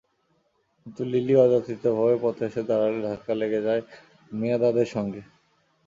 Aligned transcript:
কিন্তু 0.77 1.01
লিলি 1.11 1.33
অযাচিতভাবে 1.37 2.15
পথে 2.23 2.43
এসে 2.49 2.61
দাঁড়ালে 2.69 2.99
ধাক্কা 3.07 3.33
লেগে 3.41 3.61
যায় 3.67 3.81
মিয়াঁদাদের 4.31 4.87
সঙ্গে। 4.95 5.21